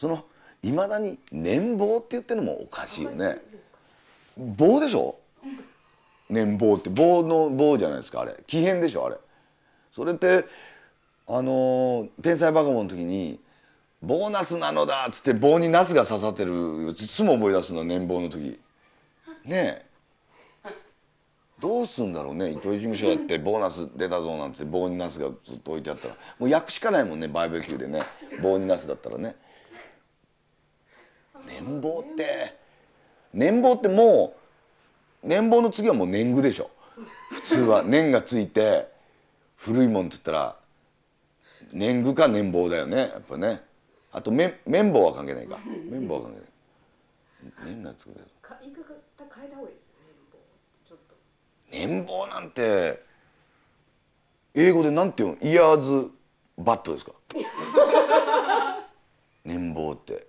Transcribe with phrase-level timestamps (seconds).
[0.00, 0.24] その
[0.62, 3.38] いまだに年俸って言ってるのもおかしいよね。
[4.36, 5.16] 棒でしょ？
[6.30, 6.88] 年俸って。
[6.88, 8.36] 棒の棒じゃないですかあれ。
[8.46, 9.16] 奇変でしょあれ。
[9.92, 10.46] それって
[11.26, 13.38] あのー天才バカボンの時に
[14.02, 18.58] 「ボーナスなのだ」っつって棒にナスが刺さってるいつも思い出すの年俸の時。
[19.44, 19.86] ねえ。
[21.60, 26.14] どうすんだろうね糸井事務所やってボーナス出たぞなんて棒にナスがずっと置いてあったら。
[26.38, 28.00] もう焼くしかないもんねバーベキューでね。
[28.42, 29.36] 棒にナスだったらね
[31.60, 32.58] 年俸って。
[33.32, 34.34] 年俸っても
[35.22, 36.70] う年俸の次はもう年貢でしょ。
[37.30, 38.88] 普通は年がついて
[39.56, 40.56] 古いもんって言ったら
[41.72, 43.62] 年貢か年俸だよねやっぱね。
[44.12, 45.58] あと綿綿棒は関係ないか。
[45.90, 46.50] 綿棒は関係ない。
[47.66, 48.82] 年がつくでか言い方
[49.34, 50.38] 変えた方がいいですね年俸
[50.88, 51.14] ちょっと。
[51.70, 53.02] 年俸なんて
[54.54, 55.36] 英語でなんていうの？
[55.40, 56.10] イヤーズ
[56.58, 57.12] バットですか？
[59.44, 60.26] 年俸って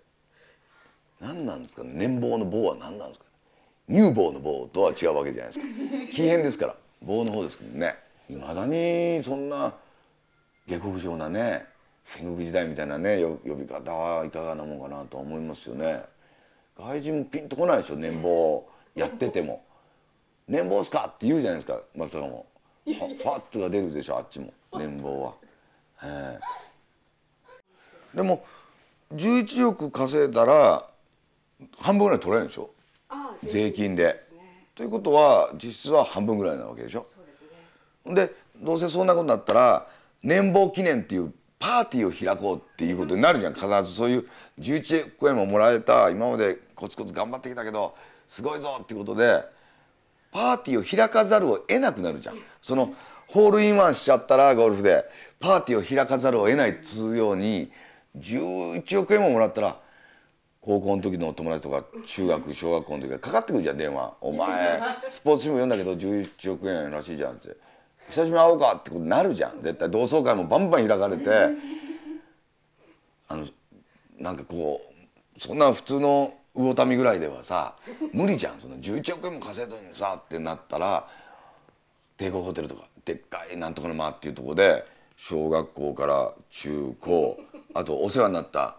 [1.22, 1.84] 何なんですか？
[1.84, 3.26] ね年俸の棒は何なんですか？
[3.90, 6.14] 乳棒の棒とは違うわけじゃないですか。
[6.14, 6.76] 奇変ですから。
[7.04, 7.96] 棒の方ですけどね。
[8.30, 9.74] いまだにそんな
[10.68, 11.66] 下克上なね
[12.06, 16.04] 戦国時代みたいなね呼び方はいかがなもんかなと思いますよね。
[16.78, 19.64] 外人もピンとこないでしょ年俸やってても
[20.48, 21.82] 「年俸っすか?」って言うじゃないですか。
[21.96, 22.46] 松坂も。
[22.86, 24.54] ファッとが出るでしょあっちも。
[24.74, 25.34] 年俸は、
[26.04, 26.40] え
[28.14, 28.18] え。
[28.18, 28.44] でも
[29.14, 30.90] 11億稼いだら
[31.78, 32.72] 半分ぐらい取れるんでしょ？
[33.44, 34.20] 税金で。
[34.76, 37.08] ということは実質は半分ぐらいなわけでしょ？
[38.06, 39.88] でどうせそんなことになったら
[40.24, 43.54] 年俸記念っていうパーティーを開こうっていうことになるじゃん。
[43.54, 44.28] 必ずそういう
[44.60, 47.96] 11億円ももらえた今までコツコツ頑張ってきたけど
[48.28, 49.44] すごいぞっていうことで
[50.32, 52.38] パーティーを開かざるを得なくなるじゃん。
[52.62, 52.94] その
[53.28, 55.06] ホールインワンしちゃったらゴルフで
[55.40, 57.72] パーティーを開かざるを得ないっつうように
[58.18, 59.80] 11億円ももらったら
[60.62, 64.80] 高校の時のお友達とか中学小学校の時はかかってくるじゃん電話「お前
[65.10, 67.56] スポーツ新聞読んだけど11億円らしいじゃん」って
[68.10, 69.62] 「久しぶりに会おうか」ってことになるじゃん。
[69.62, 71.32] 絶対同窓会もバンバン開かれて。
[73.28, 73.46] あの
[74.18, 74.82] なんかこ
[75.38, 77.76] うそんな普通の魚民ぐらいではさ
[78.12, 78.60] 無理じゃん。
[78.60, 81.08] その11億円も稼いだのにさってなったら
[82.18, 84.86] 帝国ホテルとかでっかいなんとかの間っていうところで
[85.16, 87.40] 小学校から中高
[87.74, 88.76] あとお世話になった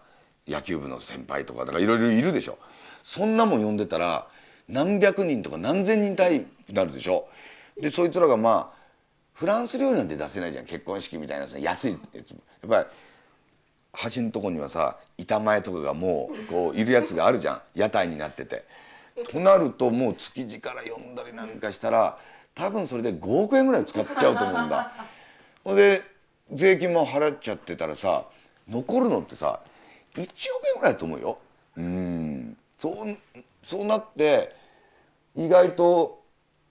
[0.47, 2.57] 野球部の先輩とかだからいろいろいるでしょ。
[3.03, 4.27] そんなもん呼んでたら
[4.67, 7.27] 何百人とか何千人単位になるでしょ。
[7.79, 8.83] でそいつらがまあ
[9.33, 10.65] フランス料理なんて出せないじゃん。
[10.65, 11.89] 結婚式みたいな安いやつ。
[11.89, 12.85] やっぱり
[14.15, 17.61] 橋のとこにはさ板前とかがもうこういるやつがあるじゃん。
[17.75, 18.65] 屋台になってて。
[19.29, 22.17] となるともう築地から呼んだりなんかしたら
[22.55, 24.91] 多分それで5億円ぐらい使っちゃうと思うんだ。
[25.63, 26.01] ほんで
[26.51, 28.25] 税金も払っちゃってたらさ
[28.67, 29.59] 残るのってさ
[30.15, 30.29] 1億
[30.75, 31.37] 円ぐらいだと思うよ。
[31.77, 33.17] うんそう
[33.63, 34.55] そうなって
[35.35, 36.21] 意外と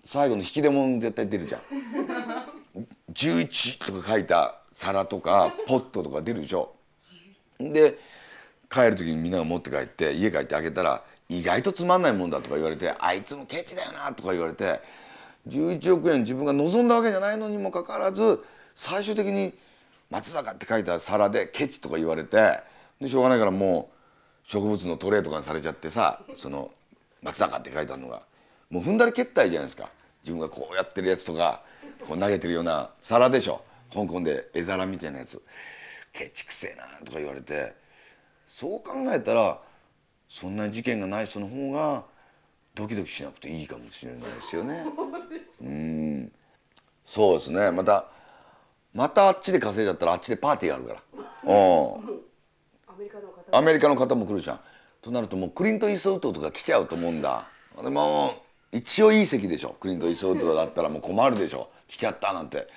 [0.05, 1.63] 最後の引き出物絶対出るじゃん。
[3.13, 6.75] 11とか書いた皿とかポットとか出るでしょ。
[7.59, 7.99] で
[8.71, 14.81] 帰る時にみんなが持って帰って家帰ってあげたら意外とつまんないもんだとか言われてあいつもケチだよなとか言われて
[15.49, 18.43] 11億円自分が望んだわけじゃないのにもかかわらず
[18.75, 19.55] 最終的に
[20.11, 22.61] 「松坂」って書いた皿でケチとか言われて
[23.01, 23.91] でしょうがないからも
[24.45, 26.71] う植物のトレーとかにされちゃってさその
[27.23, 28.23] 「松坂」って書いてあるのが。
[28.73, 29.91] もう踏んだり蹴ったりじゃないですか。
[30.23, 31.63] 自分がこうやってるやつとか
[32.09, 33.63] こう投げてるような皿でしょ。
[33.93, 35.43] 香港で絵皿みたいなやつ。
[36.15, 37.75] ケチくせえなとか言われて。
[38.49, 39.61] そう考えたら
[40.31, 42.05] そんな事件がない人の方が
[42.75, 44.85] ドキドキしなくていいかもしれないですよね。
[45.61, 46.33] うん。
[47.05, 47.71] そうですね。
[47.73, 48.07] また
[48.95, 50.95] またあっちで稼いじゃったらあっちでパーティーがあるか
[51.45, 51.53] ら。
[51.53, 52.23] うん
[53.51, 54.61] アメリカの方も来るじゃん。
[55.01, 57.49] となるともうクリント・イーストウッドとか来ちゃうと思うんだ。
[57.83, 58.35] でも
[58.71, 62.69] 一応いい席でしょクリント・イーストウッドだったらもう困るでしょ来ちゃったなんて。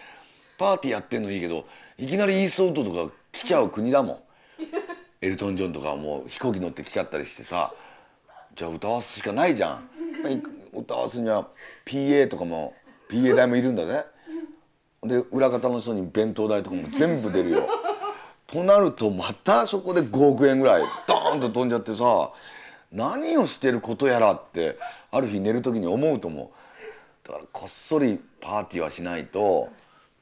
[0.58, 1.66] パーティーやってんのいいけど
[1.98, 4.20] いきなりイーストウッドとか来ちゃう国だもん。
[5.22, 7.74] エルトン・ジョンとかもう飛行機乗って来ちゃったりしてさ
[8.56, 9.90] じゃあ歌わすしかないじゃん。
[10.74, 11.48] 歌わすには
[11.86, 12.74] PA とかも
[13.10, 14.06] PA 代もいるんだね。
[15.04, 17.68] で裏方の人に弁当代とかも全部出るよ。
[18.56, 22.32] となるとまたそこで5億円ぐらいドーンと飛んじゃってさ
[22.90, 24.78] 何をしてることやらって
[25.12, 27.28] ある日寝る時に思うと思う。
[27.28, 29.70] だからこっそりパーティーはしないと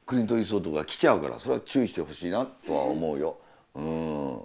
[0.06, 3.36] クリント・イーストウッドが来ちゃうからそれは注意してほしいなとは思うよ。
[3.76, 4.40] うん。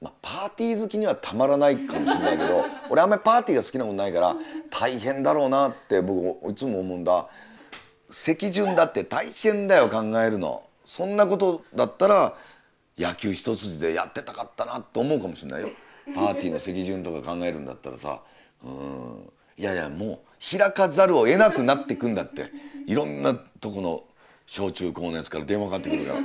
[0.00, 4.36] まあ、パーティー好きにはたまらないかもしれないけど俺あんまりパーティーが好きなことないから
[4.70, 7.28] 大変だろうなって僕いつも思うんだ。
[8.10, 10.62] 席順だって大変だよ考えるの。
[10.84, 12.36] そんなことだったら
[12.98, 15.70] 野球一筋でやってたかったなと思うかもしれないよ。
[16.14, 18.20] パーティーの席順とか考えるんだったらさ。
[18.64, 19.30] うん。
[19.56, 20.22] いやいやも
[20.54, 22.50] う開かざるを得なくなってくんだって。
[22.86, 24.04] いろんなとこの
[24.46, 26.20] 小中高のやつから電話かかってくるから。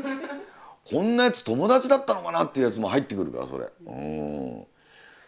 [0.85, 3.67] こんなやつ友達だったのかなっていうやつも入ってくるからそれ。
[3.85, 4.65] うん。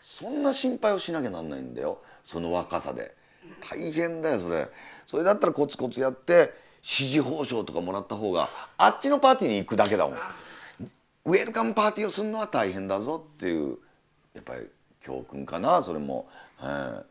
[0.01, 1.99] そんな心配をしなきゃなんないんだよ。
[2.23, 3.15] その若さで。
[3.69, 4.67] 大変だよそれ。
[5.05, 10.17] それだったらコツコツやって支持報奨とかもらった方があっちのパーティーに行くだけだもん。
[11.25, 13.77] ウェルカムパーティーをするのは大変だぞっていう
[14.33, 14.67] やっぱり
[15.01, 16.27] 教訓かなそれも、
[16.61, 17.03] えー